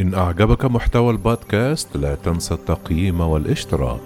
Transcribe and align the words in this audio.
إن 0.00 0.14
أعجبك 0.14 0.64
محتوى 0.64 1.10
البودكاست 1.10 1.96
لا 1.96 2.14
تنسى 2.14 2.54
التقييم 2.54 3.20
والاشتراك. 3.20 4.00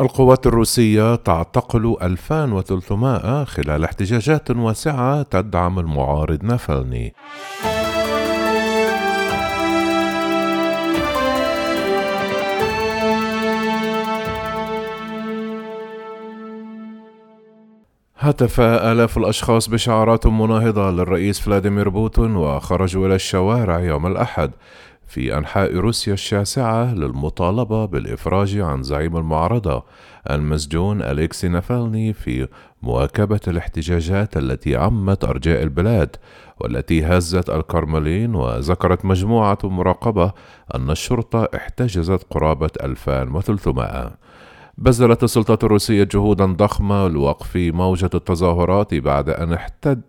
القوات 0.00 0.46
الروسية 0.46 1.14
تعتقل 1.14 1.96
2300 2.02 3.44
خلال 3.44 3.84
احتجاجات 3.84 4.50
واسعة 4.50 5.22
تدعم 5.22 5.78
المعارض 5.78 6.44
نافلني. 6.44 7.14
هتف 18.30 18.60
آلاف 18.60 19.18
الأشخاص 19.18 19.68
بشعارات 19.68 20.26
مناهضة 20.26 20.90
للرئيس 20.90 21.40
فلاديمير 21.40 21.88
بوتين 21.88 22.36
وخرجوا 22.36 23.06
إلى 23.06 23.14
الشوارع 23.14 23.78
يوم 23.80 24.06
الأحد 24.06 24.50
في 25.06 25.38
أنحاء 25.38 25.76
روسيا 25.76 26.12
الشاسعة 26.12 26.94
للمطالبة 26.94 27.84
بالإفراج 27.84 28.58
عن 28.58 28.82
زعيم 28.82 29.16
المعارضة 29.16 29.84
المسجون 30.30 31.02
أليكسي 31.02 31.48
نافالني 31.48 32.12
في 32.12 32.48
مواكبة 32.82 33.40
الاحتجاجات 33.48 34.36
التي 34.36 34.76
عمت 34.76 35.24
أرجاء 35.24 35.62
البلاد 35.62 36.16
والتي 36.60 37.04
هزت 37.04 37.50
الكرملين 37.50 38.34
وذكرت 38.34 39.04
مجموعة 39.04 39.58
مراقبة 39.64 40.32
أن 40.74 40.90
الشرطة 40.90 41.48
احتجزت 41.54 42.26
قرابة 42.30 42.70
2300 42.82 44.10
بذلت 44.78 45.24
السلطات 45.24 45.64
الروسية 45.64 46.08
جهودا 46.12 46.46
ضخمة 46.46 47.08
لوقف 47.08 47.56
موجة 47.56 48.10
التظاهرات 48.14 48.94
بعد 48.94 49.28
أن 49.28 49.58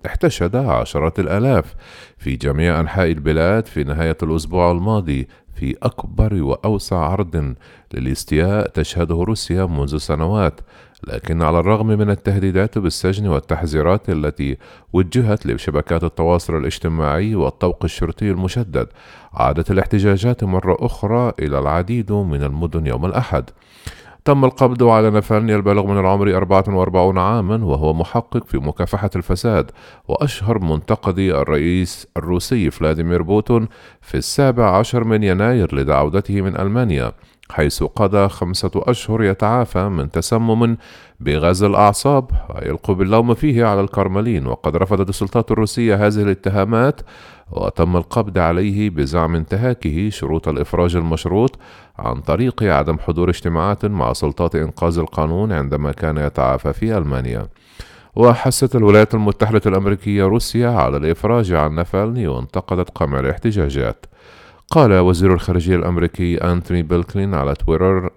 احتشد 0.05 0.55
عشرات 0.55 1.19
الآلاف 1.19 1.75
في 2.17 2.35
جميع 2.35 2.79
أنحاء 2.79 3.11
البلاد 3.11 3.65
في 3.65 3.83
نهاية 3.83 4.17
الأسبوع 4.23 4.71
الماضي 4.71 5.27
في 5.55 5.75
أكبر 5.83 6.43
وأوسع 6.43 6.97
عرض 6.97 7.55
للاستياء 7.93 8.67
تشهده 8.67 9.15
روسيا 9.15 9.65
منذ 9.65 9.97
سنوات. 9.97 10.61
لكن 11.07 11.41
على 11.41 11.59
الرغم 11.59 11.87
من 11.87 12.09
التهديدات 12.09 12.77
بالسجن 12.77 13.27
والتحذيرات 13.27 14.09
التي 14.09 14.57
وجهت 14.93 15.45
لشبكات 15.45 16.03
التواصل 16.03 16.57
الاجتماعي 16.57 17.35
والطوق 17.35 17.83
الشرطي 17.83 18.31
المشدد 18.31 18.87
عادت 19.33 19.71
الاحتجاجات 19.71 20.43
مرة 20.43 20.77
أخرى 20.79 21.33
إلى 21.39 21.59
العديد 21.59 22.11
من 22.11 22.43
المدن 22.43 22.87
يوم 22.87 23.05
الأحد. 23.05 23.49
تم 24.25 24.45
القبض 24.45 24.83
على 24.83 25.09
نفالني 25.09 25.55
البالغ 25.55 25.85
من 25.85 25.99
العمر 25.99 26.37
44 26.37 27.17
عاما 27.17 27.65
وهو 27.65 27.93
محقق 27.93 28.45
في 28.45 28.57
مكافحة 28.57 29.09
الفساد 29.15 29.71
وأشهر 30.07 30.59
منتقدي 30.59 31.35
الرئيس 31.35 32.07
الروسي 32.17 32.71
فلاديمير 32.71 33.21
بوتون 33.21 33.67
في 34.01 34.17
السابع 34.17 34.77
عشر 34.77 35.03
من 35.03 35.23
يناير 35.23 35.75
لعودته 35.75 36.41
من 36.41 36.59
ألمانيا. 36.59 37.11
حيث 37.51 37.83
قضى 37.83 38.29
خمسة 38.29 38.71
أشهر 38.75 39.23
يتعافى 39.23 39.89
من 39.89 40.11
تسمم 40.11 40.77
بغاز 41.19 41.63
الأعصاب 41.63 42.31
ويلقوا 42.49 42.95
باللوم 42.95 43.33
فيه 43.33 43.65
على 43.65 43.81
الكرملين. 43.81 44.47
وقد 44.47 44.77
رفضت 44.77 45.09
السلطات 45.09 45.51
الروسية 45.51 46.07
هذه 46.07 46.21
الاتهامات 46.21 47.01
وتم 47.51 47.97
القبض 47.97 48.37
عليه 48.37 48.89
بزعم 48.89 49.35
انتهاكه 49.35 50.09
شروط 50.09 50.47
الإفراج 50.47 50.95
المشروط 50.95 51.59
عن 51.99 52.21
طريق 52.21 52.63
عدم 52.63 52.97
حضور 52.99 53.29
اجتماعات 53.29 53.85
مع 53.85 54.13
سلطات 54.13 54.55
إنقاذ 54.55 54.99
القانون 54.99 55.51
عندما 55.51 55.91
كان 55.91 56.17
يتعافى 56.17 56.73
في 56.73 56.97
ألمانيا. 56.97 57.47
وحثت 58.15 58.75
الولايات 58.75 59.13
المتحدة 59.13 59.61
الأمريكية 59.65 60.23
روسيا 60.23 60.69
على 60.69 60.97
الإفراج 60.97 61.53
عن 61.53 61.75
نافالني 61.75 62.27
وانتقدت 62.27 62.89
قمع 62.89 63.19
الاحتجاجات. 63.19 64.05
قال 64.71 64.93
وزير 64.93 65.33
الخارجية 65.33 65.75
الأمريكي 65.75 66.37
أنتوني 66.37 66.83
بيلكلين 66.83 67.33
على 67.33 67.55
تويتر 67.55 68.09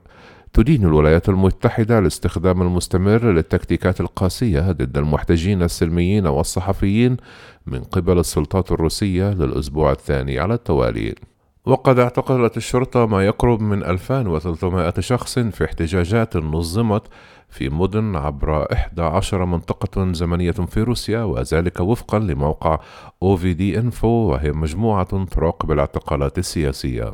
تدين 0.52 0.84
الولايات 0.84 1.28
المتحدة 1.28 1.98
الاستخدام 1.98 2.62
المستمر 2.62 3.32
للتكتيكات 3.32 4.00
القاسية 4.00 4.72
ضد 4.72 4.98
المحتجين 4.98 5.62
السلميين 5.62 6.26
والصحفيين 6.26 7.16
من 7.66 7.80
قبل 7.80 8.18
السلطات 8.18 8.72
الروسية 8.72 9.30
للأسبوع 9.30 9.92
الثاني 9.92 10.38
على 10.38 10.54
التوالي. 10.54 11.14
وقد 11.66 11.98
اعتقلت 11.98 12.56
الشرطة 12.56 13.06
ما 13.06 13.26
يقرب 13.26 13.60
من 13.60 13.84
2300 13.84 14.94
شخص 14.98 15.38
في 15.38 15.64
احتجاجات 15.64 16.36
نظمت 16.36 17.02
في 17.54 17.68
مدن 17.68 18.16
عبر 18.16 18.72
11 18.72 19.44
منطقة 19.44 20.12
زمنية 20.12 20.50
في 20.50 20.82
روسيا 20.82 21.22
وذلك 21.22 21.80
وفقا 21.80 22.18
لموقع 22.18 22.78
OVD 23.24 23.82
Info 23.82 24.04
وهي 24.04 24.52
مجموعة 24.52 25.24
تراقب 25.24 25.72
الاعتقالات 25.72 26.38
السياسية. 26.38 27.12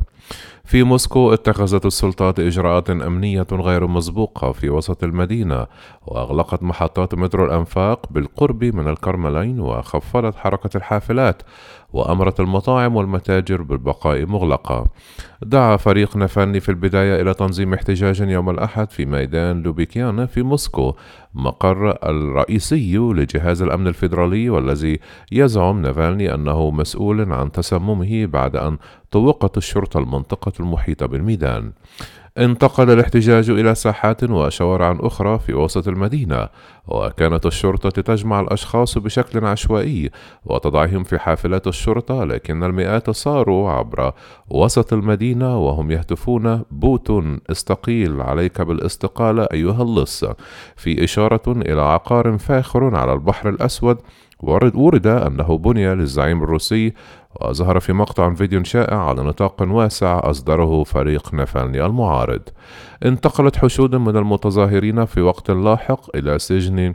في 0.65 0.83
موسكو 0.83 1.33
اتخذت 1.33 1.85
السلطات 1.85 2.39
إجراءات 2.39 2.89
أمنية 2.89 3.47
غير 3.51 3.87
مسبوقة 3.87 4.51
في 4.51 4.69
وسط 4.69 5.03
المدينة 5.03 5.67
وأغلقت 6.07 6.63
محطات 6.63 7.15
مترو 7.15 7.45
الأنفاق 7.45 8.11
بالقرب 8.11 8.63
من 8.63 8.87
الكرملين 8.87 9.59
وخفضت 9.59 10.35
حركة 10.35 10.77
الحافلات 10.77 11.41
وأمرت 11.93 12.39
المطاعم 12.39 12.95
والمتاجر 12.95 13.61
بالبقاء 13.61 14.25
مغلقة. 14.25 14.85
دعا 15.41 15.77
فريق 15.77 16.17
نفاني 16.17 16.59
في 16.59 16.69
البداية 16.69 17.21
إلى 17.21 17.33
تنظيم 17.33 17.73
احتجاج 17.73 18.21
يوم 18.21 18.49
الأحد 18.49 18.91
في 18.91 19.05
ميدان 19.05 19.61
لوبيكيان 19.61 20.19
في 20.31 20.41
موسكو 20.41 20.95
مقر 21.33 22.09
الرئيسي 22.09 22.97
لجهاز 22.97 23.61
الأمن 23.61 23.87
الفيدرالي 23.87 24.49
والذي 24.49 24.99
يزعم 25.31 25.81
نافالني 25.81 26.33
أنه 26.33 26.71
مسؤول 26.71 27.33
عن 27.33 27.51
تسممه 27.51 28.25
بعد 28.25 28.55
أن 28.55 28.77
طوقت 29.11 29.57
الشرطة 29.57 29.99
المنطقة 29.99 30.53
المحيطة 30.59 31.05
بالميدان. 31.05 31.71
انتقل 32.37 32.89
الاحتجاج 32.91 33.49
إلى 33.49 33.75
ساحات 33.75 34.23
وشوارع 34.23 34.97
أخرى 34.99 35.39
في 35.39 35.53
وسط 35.53 35.87
المدينة 35.87 36.49
وكانت 36.87 37.45
الشرطة 37.45 37.89
تجمع 37.89 38.39
الأشخاص 38.39 38.97
بشكل 38.97 39.45
عشوائي 39.45 40.09
وتضعهم 40.45 41.03
في 41.03 41.19
حافلات 41.19 41.67
الشرطة 41.67 42.23
لكن 42.23 42.63
المئات 42.63 43.09
صاروا 43.09 43.71
عبر 43.71 44.13
وسط 44.49 44.93
المدينة 44.93 45.57
وهم 45.57 45.91
يهتفون 45.91 46.63
بوتون 46.71 47.39
استقيل 47.51 48.21
عليك 48.21 48.61
بالاستقالة 48.61 49.47
أيها 49.53 49.81
اللص 49.81 50.25
في 50.75 51.03
إشارة 51.03 51.43
إلى 51.47 51.81
عقار 51.81 52.37
فاخر 52.37 52.95
على 52.95 53.13
البحر 53.13 53.49
الأسود 53.49 53.97
ورد 54.43 55.07
أنه 55.07 55.57
بني 55.57 55.95
للزعيم 55.95 56.43
الروسي 56.43 56.93
وظهر 57.41 57.79
في 57.79 57.93
مقطع 57.93 58.33
فيديو 58.33 58.63
شائع 58.63 58.97
على 58.97 59.23
نطاق 59.23 59.61
واسع 59.61 60.19
أصدره 60.23 60.83
فريق 60.83 61.33
نافالني 61.33 61.85
المعارض. 61.85 62.41
انتقلت 63.05 63.57
حشود 63.57 63.95
من 63.95 64.17
المتظاهرين 64.17 65.05
في 65.05 65.21
وقت 65.21 65.51
لاحق 65.51 66.15
إلى 66.15 66.39
سجن 66.39 66.93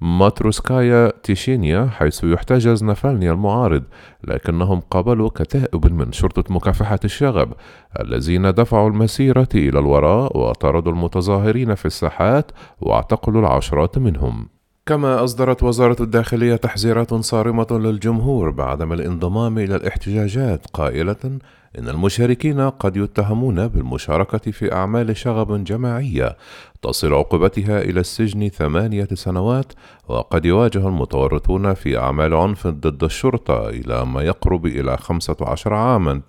ماتروسكايا 0.00 1.12
تيشينيا 1.22 1.86
حيث 1.86 2.24
يحتجز 2.24 2.84
نافالني 2.84 3.30
المعارض 3.30 3.82
لكنهم 4.24 4.80
قابلوا 4.80 5.28
كتائب 5.28 5.92
من 5.92 6.12
شرطة 6.12 6.54
مكافحة 6.54 7.00
الشغب 7.04 7.52
الذين 8.00 8.50
دفعوا 8.50 8.88
المسيرة 8.88 9.48
إلى 9.54 9.78
الوراء 9.78 10.38
وطردوا 10.38 10.92
المتظاهرين 10.92 11.74
في 11.74 11.86
الساحات 11.86 12.52
واعتقلوا 12.80 13.40
العشرات 13.40 13.98
منهم. 13.98 14.55
كما 14.88 15.24
أصدرت 15.24 15.62
وزارة 15.62 15.96
الداخلية 16.02 16.56
تحذيرات 16.56 17.14
صارمة 17.14 17.66
للجمهور 17.70 18.50
بعدم 18.50 18.92
الانضمام 18.92 19.58
إلى 19.58 19.76
الاحتجاجات 19.76 20.66
قائلة 20.72 21.38
إن 21.78 21.88
المشاركين 21.88 22.60
قد 22.60 22.96
يتهمون 22.96 23.68
بالمشاركة 23.68 24.50
في 24.50 24.72
أعمال 24.72 25.16
شغب 25.16 25.64
جماعية 25.64 26.36
تصل 26.82 27.14
عقوبتها 27.14 27.82
إلى 27.82 28.00
السجن 28.00 28.48
ثمانية 28.48 29.08
سنوات 29.14 29.72
وقد 30.08 30.44
يواجه 30.44 30.88
المتورطون 30.88 31.74
في 31.74 31.98
أعمال 31.98 32.34
عنف 32.34 32.66
ضد 32.66 33.04
الشرطة 33.04 33.68
إلى 33.68 34.06
ما 34.06 34.22
يقرب 34.22 34.66
إلى 34.66 34.96
خمسة 34.96 35.36
عشر 35.40 35.74
عامًا. 35.74 36.22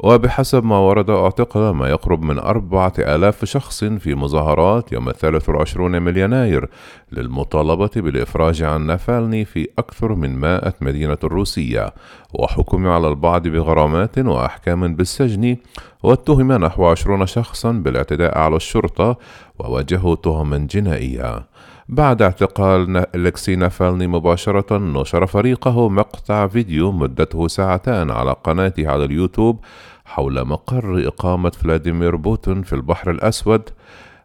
وبحسب 0.00 0.64
ما 0.64 0.78
ورد 0.78 1.10
اعتقل 1.10 1.70
ما 1.70 1.88
يقرب 1.88 2.22
من 2.22 2.38
أربعة 2.38 2.92
آلاف 2.98 3.44
شخص 3.44 3.84
في 3.84 4.14
مظاهرات 4.14 4.92
يوم 4.92 5.08
الثالث 5.08 5.48
والعشرون 5.48 6.02
من 6.02 6.16
يناير 6.16 6.68
للمطالبة 7.12 7.90
بالإفراج 7.96 8.62
عن 8.62 8.86
نافالني 8.86 9.44
في 9.44 9.68
أكثر 9.78 10.14
من 10.14 10.36
مائة 10.36 10.74
مدينة 10.80 11.18
روسية 11.24 11.94
وحكم 12.34 12.86
على 12.86 13.08
البعض 13.08 13.48
بغرامات 13.48 14.18
وأحكام 14.18 14.94
بالسجن 14.94 15.56
واتهم 16.02 16.52
نحو 16.52 16.86
عشرون 16.86 17.26
شخصا 17.26 17.72
بالاعتداء 17.72 18.38
على 18.38 18.56
الشرطة 18.56 19.16
وواجهوا 19.58 20.14
تهما 20.14 20.58
جنائية 20.58 21.46
بعد 21.88 22.22
اعتقال 22.22 22.96
ألكسي 23.14 23.56
نافالني 23.56 24.06
مباشرة 24.06 24.78
نشر 24.78 25.26
فريقه 25.26 25.88
مقطع 25.88 26.46
فيديو 26.46 26.92
مدته 26.92 27.48
ساعتان 27.48 28.10
على 28.10 28.36
قناته 28.44 28.88
على 28.88 29.04
اليوتيوب 29.04 29.60
حول 30.04 30.44
مقر 30.44 31.08
إقامة 31.08 31.50
فلاديمير 31.50 32.16
بوتين 32.16 32.62
في 32.62 32.72
البحر 32.72 33.10
الأسود. 33.10 33.62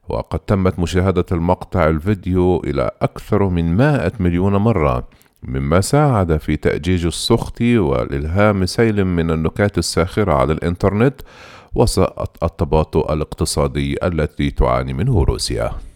وقد 0.10 0.40
تمت 0.40 0.80
مشاهدة 0.80 1.26
المقطع 1.32 1.88
الفيديو 1.88 2.58
إلى 2.58 2.92
أكثر 3.02 3.50
من 3.50 3.78
100 3.78 4.12
مليون 4.20 4.56
مرة 4.56 5.08
مما 5.44 5.82
ساعد 5.82 6.38
في 6.38 6.56
تأجيج 6.56 7.06
السخط 7.06 7.62
والإلهام 7.62 8.66
سيل 8.66 9.06
من 9.06 9.32
النكات 9.32 9.78
الساخرة 9.78 10.34
على 10.34 10.54
الإنترنت 10.54 11.22
وسط 11.76 12.44
التباطؤ 12.44 13.14
الاقتصادي 13.14 14.08
التي 14.08 14.52
تعاني 14.52 14.94
منه 14.94 15.24
روسيا. 15.24 15.93